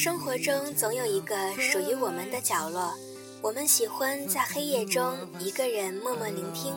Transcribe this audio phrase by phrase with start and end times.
[0.00, 2.94] 生活中总有一个属于我们的角落，
[3.42, 6.72] 我们喜欢在黑夜中一个人默默聆听。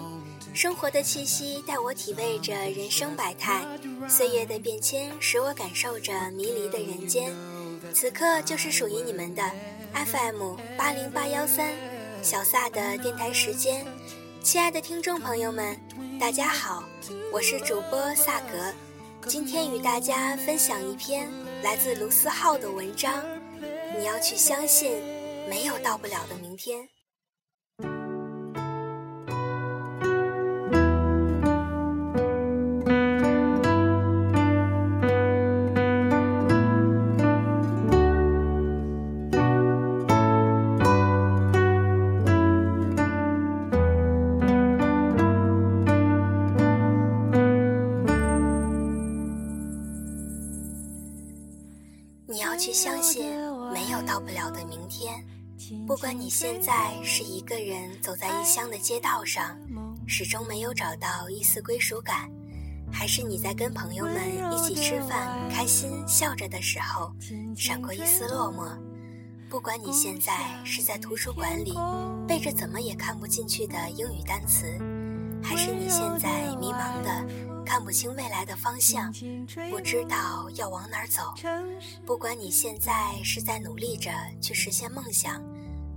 [0.56, 3.64] 生活的气息带我体味着人生百态，
[4.10, 7.32] 岁月的变迁使我感受着迷离的人间。
[7.94, 9.44] 此刻就是属于你们的
[9.94, 11.76] FM 八零八幺三
[12.24, 13.86] 小萨的电台时间。
[14.42, 15.80] 亲爱的听众朋友们，
[16.20, 16.84] 大家好，
[17.32, 18.74] 我是主播萨格，
[19.28, 21.30] 今天与大家分享一篇
[21.64, 23.24] 来自卢思浩的文章。
[23.98, 24.92] 你要去相信，
[25.48, 26.88] 没有到不了的明天。
[56.12, 59.58] 你现在是一个人走在异乡的街道上，
[60.06, 62.30] 始终没有找到一丝归属感，
[62.92, 64.16] 还是你在跟朋友们
[64.54, 67.12] 一起吃饭，开心笑着的时候，
[67.56, 68.78] 闪过一丝落寞。
[69.50, 71.74] 不管你现在是在图书馆里
[72.28, 74.66] 背着怎么也看不进去的英语单词，
[75.44, 77.52] 还是你现在迷茫的。
[77.64, 79.14] 看不清未来的方向，
[79.70, 81.34] 不知道要往哪儿走。
[82.06, 82.92] 不管你现在
[83.24, 85.42] 是在努力着去实现梦想，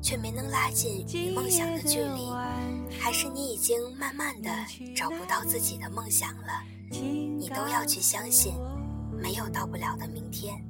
[0.05, 2.31] 却没能拉近与梦想的距离，
[3.01, 4.51] 还是你已经慢慢的
[4.95, 8.53] 找不到自己的梦想了，你都要去相信，
[9.11, 10.63] 没有到不了的明天。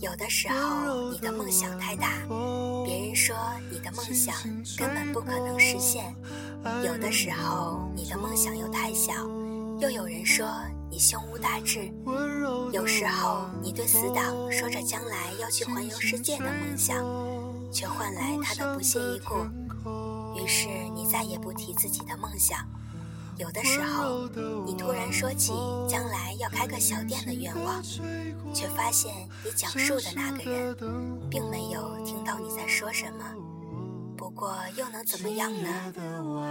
[0.00, 2.10] 有的时候你的梦想太大，
[2.84, 3.36] 别人说
[3.70, 4.34] 你的梦想
[4.76, 6.12] 根本不可能实现；
[6.84, 9.12] 有的时候你的梦想又太小。
[9.78, 10.48] 又有人说
[10.90, 11.92] 你胸无大志，
[12.72, 17.04] 有时候你对死党说着将来要去环游世界的梦想，
[17.76, 19.34] 却换来他的不屑一顾。
[20.34, 22.66] 于是你再也不提自己的梦想。
[23.36, 24.26] 有的时候
[24.64, 25.52] 你突然说起
[25.86, 27.82] 将来要开个小店的愿望，
[28.54, 29.12] 却发现
[29.44, 30.74] 你讲述的那个人
[31.28, 33.26] 并没有听到你在说什么。
[34.16, 35.92] 不过又能怎么样呢？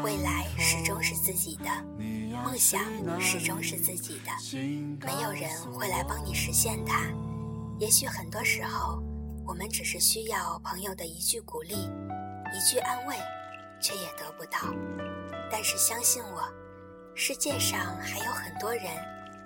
[0.03, 1.65] 未来始终是自己的，
[2.43, 2.79] 梦想
[3.19, 4.31] 始终是自己的，
[5.03, 7.01] 没有人会来帮你实现它。
[7.79, 9.01] 也许很多时候，
[9.47, 13.15] 我们只是需要朋友的一句鼓励，一句安慰，
[13.79, 14.57] 却也得不到。
[15.51, 16.41] 但是相信我，
[17.13, 18.83] 世界上还有很多人，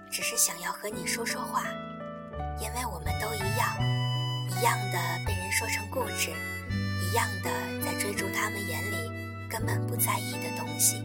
[0.09, 1.65] 只是想要和你说说话，
[2.61, 3.77] 因为我们都一样，
[4.49, 6.31] 一样的被人说成固执。
[6.31, 7.49] 一样的，
[7.83, 11.03] 在追逐他们眼里根本不在意的东西。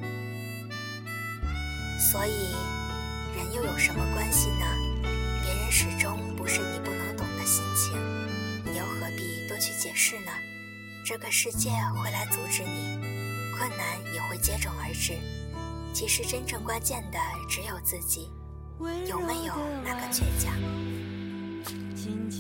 [1.99, 2.55] 所以，
[3.37, 4.67] 人又有什么关系呢？
[5.43, 7.99] 别人始终不是你不能懂的心情，
[9.65, 10.33] 去解释呢？
[11.07, 12.99] 这个世界会来阻止你，
[13.57, 15.17] 困难也会接踵而至。
[15.95, 18.31] 其实，真正关键的只有自己，
[19.09, 20.53] 有没有那个倔强？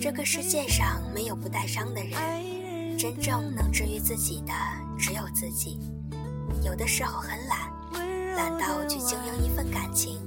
[0.03, 2.99] 这个世界上没有不带伤的人。
[2.99, 4.53] 真正能治愈自己的
[4.99, 5.81] 只有自己。
[6.62, 7.73] 有的时候很懒，
[8.37, 10.21] 懒到去经营一份感情，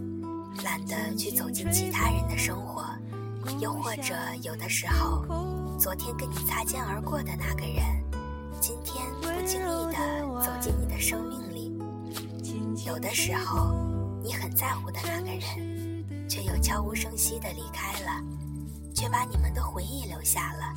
[0.63, 2.86] 懒得去走进其他人的生活。
[3.59, 4.13] 又或者
[4.43, 5.25] 有的时候，
[5.79, 7.83] 昨天跟你擦肩而过的那个人，
[8.61, 11.75] 今天不经意的走进你的生命里。
[12.85, 13.75] 有的时候，
[14.23, 18.23] 你很在乎的那个人，却又悄无声息的离开了，
[18.93, 20.75] 却把你们的回忆留下了。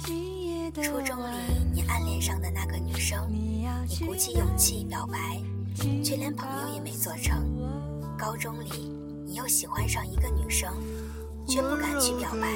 [0.83, 1.37] 初中里，
[1.75, 3.67] 你暗恋上的那个女生，你
[4.07, 5.43] 鼓起勇气表白，
[6.03, 7.45] 却连朋友也没做成。
[8.17, 8.91] 高中里，
[9.27, 10.73] 你又喜欢上一个女生，
[11.51, 12.49] 却不敢去表白。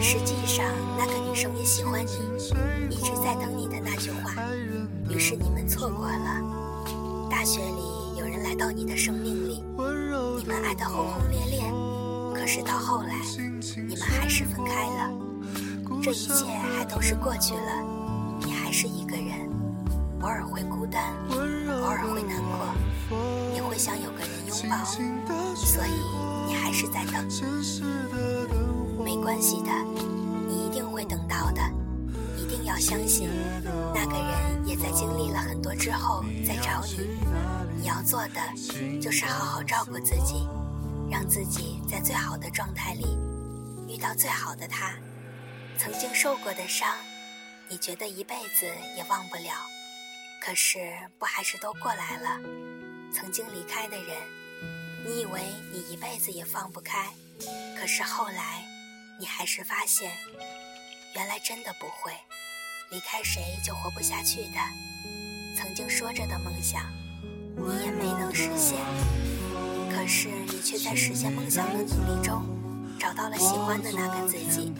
[0.00, 0.64] 实际上，
[0.96, 2.10] 那个女生也喜欢你，
[2.88, 4.32] 一直在等你的那句话。
[5.10, 6.42] 于是你们错过了。
[7.30, 9.62] 大学里，有人来到你的生命里，
[10.38, 11.62] 你们爱得轰轰烈烈，
[12.34, 13.14] 可是到后来，
[13.86, 15.12] 你们还是分开了。
[16.02, 19.50] 这一切还都是过去了，你还是一个人，
[20.22, 21.36] 偶尔会孤单，偶
[21.86, 23.20] 尔会难过，
[23.52, 24.82] 你会想有个人拥抱，
[25.54, 25.92] 所以
[26.48, 27.28] 你还是在等。
[29.04, 29.70] 没关系的，
[30.48, 31.60] 你一定会等到的，
[32.38, 33.28] 一定要相信，
[33.94, 37.06] 那个人也在经历了很多之后再找你。
[37.78, 38.40] 你要做的
[38.98, 40.48] 就是好好照顾自己，
[41.10, 43.04] 让自己在最好的状态里
[43.86, 44.94] 遇到最好的他。
[45.76, 46.96] 曾经受过的伤，
[47.68, 48.66] 你觉得一辈子
[48.96, 49.52] 也忘不了，
[50.40, 50.78] 可是
[51.18, 52.40] 不还是都过来了？
[53.12, 54.16] 曾经离开的人，
[55.04, 55.40] 你以为
[55.72, 57.08] 你一辈子也放不开，
[57.78, 58.64] 可是后来，
[59.18, 60.10] 你还是发现，
[61.14, 62.12] 原来真的不会。
[62.90, 64.58] 离开谁就活不下去的，
[65.56, 66.82] 曾经说着的梦想，
[67.54, 68.78] 你也没能实现。
[69.94, 72.42] 可是你却在实现梦想的努力中，
[72.98, 74.72] 找到了喜欢的那个自己。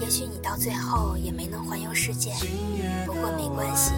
[0.00, 2.32] 也许你到最后也没能环游世界，
[3.04, 3.92] 不过没关系，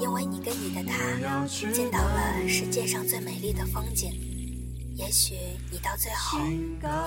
[0.00, 4.10] 因为你跟你的他见到了世界上最美丽的风景。
[4.94, 5.34] 也许
[5.70, 6.38] 你到最后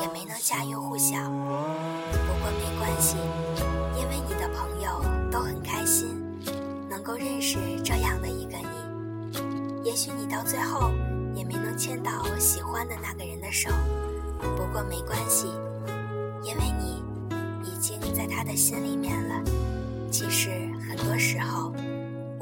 [0.02, 3.16] 也没能家喻户晓，不过没关系，
[3.98, 5.02] 因为你的朋友
[5.32, 6.08] 都很开心，
[6.90, 9.90] 能够认识这样的一个你。
[9.90, 10.92] 也许你到最后
[11.36, 13.70] 也没能牵到喜欢的那个人的手，
[14.40, 15.48] 不过没关系，
[16.44, 17.04] 因为你。
[17.62, 19.42] 已经在他的心里面了。
[20.12, 20.50] 其实
[20.88, 21.74] 很多时候，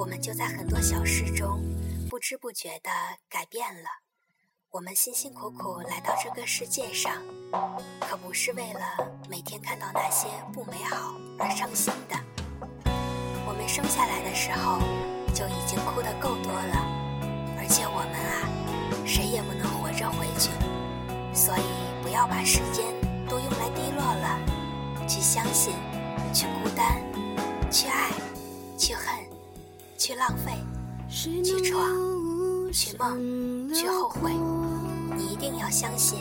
[0.07, 1.61] 我们就在很多小事中，
[2.09, 2.89] 不知不觉地
[3.27, 3.89] 改变了。
[4.71, 7.21] 我们辛辛苦苦来到这个世界上，
[7.99, 8.79] 可不是为了
[9.29, 12.15] 每天看到那些不美好而伤心的。
[13.45, 14.79] 我们生下来的时候
[15.35, 16.87] 就已经哭得够多了，
[17.59, 20.49] 而且我们啊，谁也不能活着回去。
[21.35, 22.85] 所以不要把时间
[23.27, 24.39] 都用来低落了。
[25.05, 25.73] 去相信，
[26.33, 27.03] 去孤单，
[27.69, 28.09] 去爱，
[30.07, 30.53] 去浪费，
[31.09, 31.83] 去闯，
[32.71, 33.19] 去梦，
[33.73, 34.31] 去后悔。
[35.17, 36.19] 你一定要相信，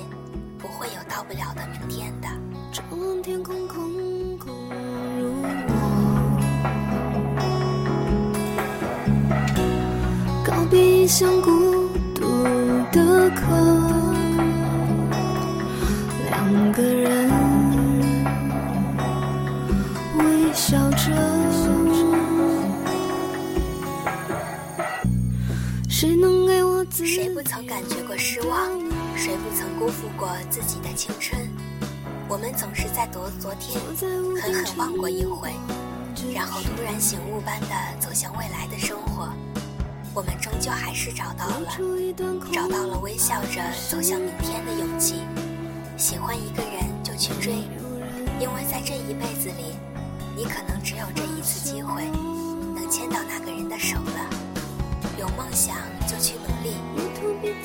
[0.58, 2.26] 不会有到不了的明天的。
[3.22, 3.88] 天空空空
[5.20, 5.30] 如
[5.68, 5.72] 我，
[10.44, 12.26] 告别一向孤独
[12.90, 13.46] 的客，
[25.98, 26.84] 谁能给我？
[26.90, 28.68] 谁不曾感觉过失望？
[29.16, 31.40] 谁不曾辜负过自己的青春？
[32.28, 33.80] 我们总是在昨昨天
[34.36, 35.50] 狠狠忘过一回，
[36.34, 39.32] 然后突然醒悟般的走向未来的生活。
[40.12, 41.78] 我们终究还是找到了，
[42.52, 45.22] 找到了微笑着走向明天的勇气。
[45.96, 47.54] 喜欢一个人就去追，
[48.38, 49.78] 因为在这一辈子里。
[50.36, 52.04] 你可能只有这一次机会，
[52.74, 54.35] 能牵到那个人的手了。
[55.36, 56.76] 梦想就去努力，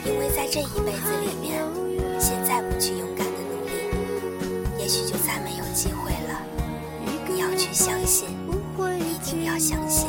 [0.05, 1.63] 因为在这一辈子里面，
[2.19, 3.71] 现在不去勇敢的努力，
[4.77, 6.41] 也许就再没有机会了。
[7.05, 8.27] 你要去相信，
[8.77, 10.05] 一定要相信，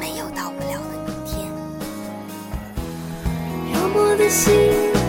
[0.00, 1.52] 没有到不了的明天。
[3.70, 4.52] 漂泊的心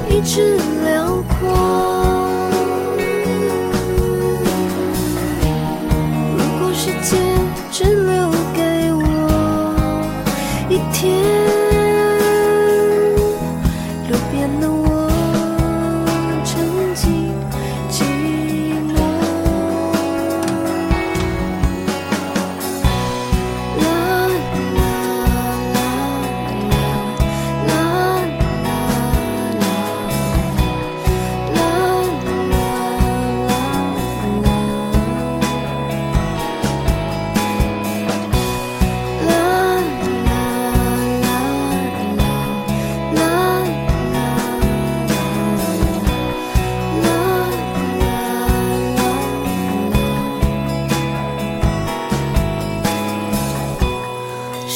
[0.10, 1.95] 一直辽阔。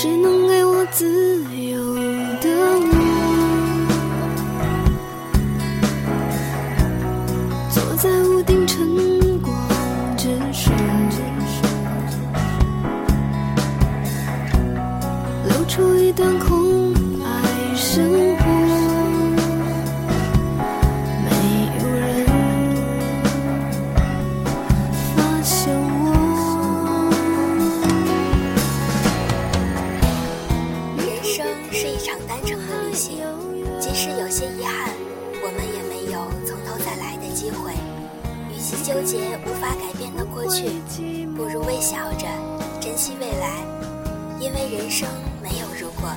[0.01, 1.38] 谁能给我自
[39.45, 40.65] 无法改变的过去，
[41.35, 42.27] 不如微笑着
[42.79, 43.63] 珍惜未来。
[44.39, 45.07] 因为人生
[45.43, 46.09] 没有如果，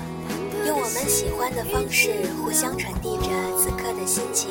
[0.66, 3.28] 用我们喜欢的方式互相传递着
[3.58, 4.50] 此刻的心情。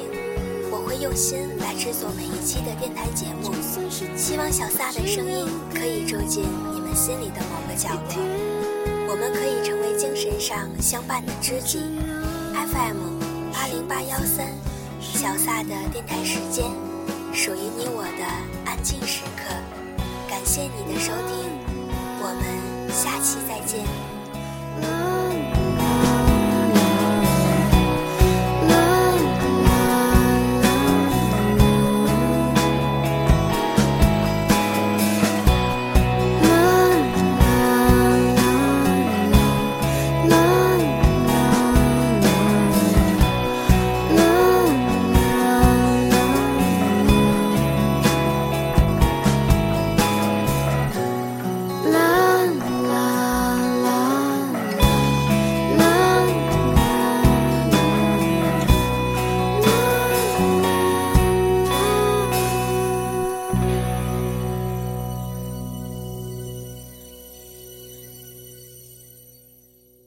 [0.69, 3.51] 我会用心来制作每一期的电台节目，
[4.17, 8.15] 希望小撒的声音可以住进你们心里的某个角落。
[9.09, 11.79] 我们可以成为精神上相伴的知己。
[12.53, 12.97] FM
[13.53, 14.47] 八零八幺三，
[14.99, 16.90] 小撒的电台时间。
[17.33, 18.25] 属于你我的
[18.69, 19.53] 安静时刻，
[20.29, 21.49] 感谢你的收听，
[22.19, 23.85] 我们下期再见。